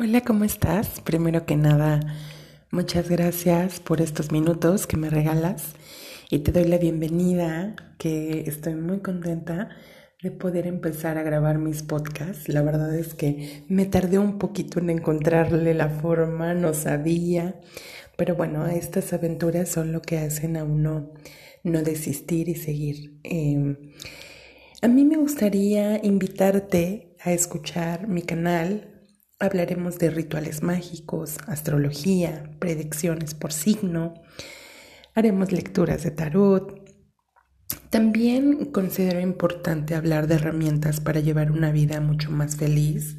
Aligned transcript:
Hola, 0.00 0.20
¿cómo 0.20 0.44
estás? 0.44 1.00
Primero 1.00 1.44
que 1.44 1.56
nada, 1.56 1.98
muchas 2.70 3.10
gracias 3.10 3.80
por 3.80 4.00
estos 4.00 4.30
minutos 4.30 4.86
que 4.86 4.96
me 4.96 5.10
regalas 5.10 5.72
y 6.30 6.38
te 6.38 6.52
doy 6.52 6.66
la 6.66 6.78
bienvenida, 6.78 7.74
que 7.98 8.44
estoy 8.46 8.76
muy 8.76 9.00
contenta 9.00 9.70
de 10.22 10.30
poder 10.30 10.68
empezar 10.68 11.18
a 11.18 11.24
grabar 11.24 11.58
mis 11.58 11.82
podcasts. 11.82 12.48
La 12.48 12.62
verdad 12.62 12.94
es 12.94 13.14
que 13.14 13.64
me 13.68 13.86
tardé 13.86 14.20
un 14.20 14.38
poquito 14.38 14.78
en 14.78 14.90
encontrarle 14.90 15.74
la 15.74 15.88
forma, 15.88 16.54
no 16.54 16.74
sabía, 16.74 17.56
pero 18.16 18.36
bueno, 18.36 18.68
estas 18.68 19.12
aventuras 19.12 19.68
son 19.68 19.90
lo 19.90 20.00
que 20.00 20.18
hacen 20.18 20.56
a 20.56 20.62
uno 20.62 21.10
no 21.64 21.82
desistir 21.82 22.48
y 22.48 22.54
seguir. 22.54 23.18
Em, 23.24 23.76
a 24.80 24.86
mí 24.86 25.04
me 25.04 25.16
gustaría 25.16 25.98
invitarte 26.06 27.16
a 27.20 27.32
escuchar 27.32 28.06
mi 28.06 28.22
canal 28.22 28.97
Hablaremos 29.40 29.98
de 29.98 30.10
rituales 30.10 30.64
mágicos, 30.64 31.36
astrología, 31.46 32.50
predicciones 32.58 33.34
por 33.34 33.52
signo, 33.52 34.14
haremos 35.14 35.52
lecturas 35.52 36.02
de 36.02 36.10
tarot. 36.10 36.84
También 37.88 38.66
considero 38.72 39.20
importante 39.20 39.94
hablar 39.94 40.26
de 40.26 40.34
herramientas 40.34 40.98
para 40.98 41.20
llevar 41.20 41.52
una 41.52 41.70
vida 41.70 42.00
mucho 42.00 42.32
más 42.32 42.56
feliz. 42.56 43.16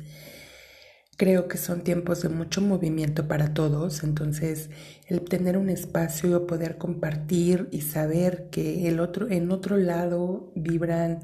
Creo 1.16 1.48
que 1.48 1.58
son 1.58 1.86
tiempos 1.86 2.22
de 2.22 2.28
mucho 2.28 2.60
movimiento 2.60 3.30
para 3.30 3.54
todos, 3.54 4.04
entonces 4.04 4.70
el 5.08 5.22
tener 5.22 5.58
un 5.58 5.70
espacio, 5.70 6.48
poder 6.48 6.78
compartir 6.78 7.70
y 7.72 7.80
saber 7.82 8.50
que 8.50 8.90
el 8.90 9.00
otro, 9.00 9.30
en 9.30 9.52
otro 9.52 9.78
lado 9.78 10.52
vibran, 10.56 11.22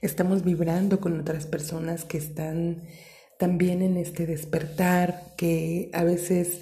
estamos 0.00 0.42
vibrando 0.42 0.98
con 0.98 1.20
otras 1.20 1.46
personas 1.46 2.04
que 2.04 2.18
están 2.18 2.82
también 3.42 3.82
en 3.82 3.96
este 3.96 4.24
despertar 4.24 5.34
que 5.36 5.90
a 5.94 6.04
veces 6.04 6.60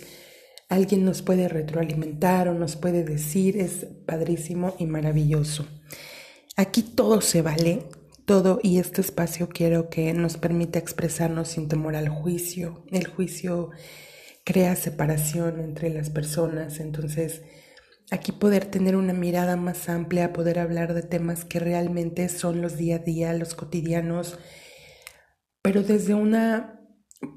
alguien 0.71 1.05
nos 1.05 1.21
puede 1.21 1.47
retroalimentar 1.47 2.49
o 2.49 2.55
nos 2.55 2.77
puede 2.77 3.05
decir 3.05 3.59
es 3.59 3.87
padrísimo 4.07 4.75
y 4.79 4.87
maravilloso. 4.87 5.67
Aquí 6.57 6.83
todo 6.83 7.21
se 7.21 7.43
vale, 7.43 7.83
todo 8.25 8.61
y 8.63 8.79
este 8.79 9.03
espacio 9.03 9.51
quiero 9.51 9.91
que 9.91 10.15
nos 10.15 10.39
permita 10.39 10.79
expresarnos 10.79 11.49
sin 11.49 11.69
temor 11.69 11.97
al 11.97 12.09
juicio. 12.09 12.83
El 12.91 13.07
juicio 13.07 13.73
crea 14.43 14.75
separación 14.75 15.61
entre 15.61 15.91
las 15.91 16.09
personas, 16.09 16.81
entonces 16.81 17.43
aquí 18.11 18.33
poder 18.33 18.65
tener 18.65 18.97
una 18.97 19.13
mirada 19.13 19.57
más 19.57 19.91
amplia, 19.91 20.33
poder 20.33 20.59
hablar 20.59 20.95
de 20.95 21.03
temas 21.03 21.45
que 21.45 21.61
realmente 21.61 22.31
son 22.31 22.63
los 22.63 22.79
día 22.79 22.97
a 22.97 23.01
día, 23.01 23.35
los 23.35 23.55
cotidianos, 23.55 24.39
pero 25.63 25.83
desde 25.83 26.15
una 26.15 26.81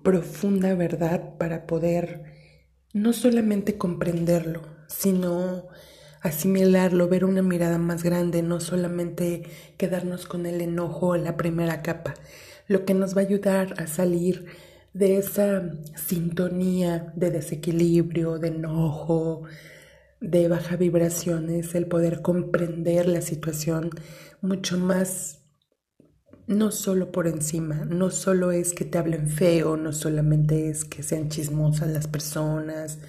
profunda 0.03 0.75
verdad 0.75 1.38
para 1.38 1.67
poder 1.67 2.23
no 2.93 3.11
solamente 3.11 3.77
comprenderlo, 3.77 4.61
sino 4.88 5.67
asimilarlo, 6.21 7.09
ver 7.09 7.25
una 7.25 7.41
mirada 7.41 7.77
más 7.77 8.03
grande, 8.03 8.41
no 8.41 8.59
solamente 8.59 9.44
quedarnos 9.77 10.25
con 10.25 10.45
el 10.45 10.61
enojo 10.61 11.16
en 11.16 11.25
la 11.25 11.35
primera 11.35 11.81
capa, 11.81 12.13
lo 12.67 12.85
que 12.85 12.94
nos 12.94 13.16
va 13.16 13.21
a 13.21 13.25
ayudar 13.25 13.73
a 13.77 13.88
salir 13.88 14.45
de 14.94 15.17
esa 15.17 15.73
sintonía 15.95 17.11
de 17.16 17.31
desequilibrio, 17.31 18.38
de 18.38 18.49
enojo, 18.49 19.44
de 20.21 20.47
baja 20.47 20.77
vibraciones, 20.77 21.75
el 21.75 21.88
poder 21.88 22.21
comprender 22.21 23.09
la 23.09 23.21
situación 23.21 23.89
mucho 24.41 24.77
más 24.77 25.42
no 26.47 26.72
solo 26.72 27.11
por 27.11 27.27
encima, 27.27 27.86
no 27.86 28.09
solo 28.09 28.52
es 28.52 28.73
que 28.73 28.86
te 28.86 28.97
hablen 28.97 29.27
feo, 29.27 29.77
no 29.77 29.94
solamente 29.94 30.69
es 30.69 30.83
que 30.85 31.03
sean 31.03 31.30
chismosas 31.30 31.89
las 31.89 32.08
personas, 32.08 33.00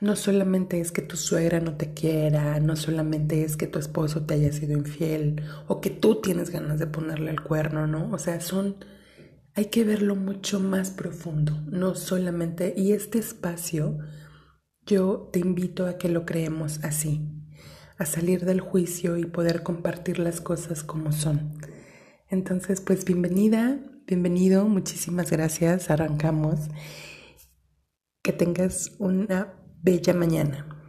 no 0.00 0.16
solamente 0.16 0.80
es 0.80 0.92
que 0.92 1.02
tu 1.02 1.16
suegra 1.16 1.60
no 1.60 1.76
te 1.76 1.92
quiera, 1.92 2.58
no 2.60 2.76
solamente 2.76 3.44
es 3.44 3.56
que 3.56 3.66
tu 3.66 3.78
esposo 3.78 4.24
te 4.24 4.34
haya 4.34 4.52
sido 4.52 4.76
infiel 4.76 5.42
o 5.68 5.80
que 5.80 5.90
tú 5.90 6.20
tienes 6.20 6.50
ganas 6.50 6.78
de 6.78 6.86
ponerle 6.86 7.30
el 7.30 7.42
cuerno, 7.42 7.86
¿no? 7.86 8.10
O 8.12 8.18
sea, 8.18 8.40
son, 8.40 8.76
hay 9.54 9.66
que 9.66 9.84
verlo 9.84 10.16
mucho 10.16 10.60
más 10.60 10.90
profundo, 10.90 11.58
no 11.66 11.94
solamente, 11.94 12.74
y 12.76 12.92
este 12.92 13.18
espacio 13.18 13.98
yo 14.86 15.28
te 15.32 15.38
invito 15.38 15.86
a 15.86 15.98
que 15.98 16.08
lo 16.08 16.26
creemos 16.26 16.80
así, 16.82 17.26
a 17.98 18.06
salir 18.06 18.44
del 18.44 18.60
juicio 18.60 19.16
y 19.18 19.24
poder 19.24 19.62
compartir 19.62 20.18
las 20.18 20.40
cosas 20.40 20.82
como 20.82 21.12
son 21.12 21.52
entonces, 22.30 22.80
pues 22.80 23.04
bienvenida, 23.04 23.78
bienvenido, 24.06 24.64
muchísimas 24.68 25.30
gracias, 25.30 25.90
arrancamos. 25.90 26.60
Que 28.22 28.32
tengas 28.32 28.92
una 28.98 29.54
bella 29.82 30.14
mañana. 30.14 30.79